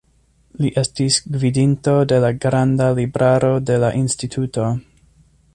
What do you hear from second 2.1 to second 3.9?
de la granda libraro de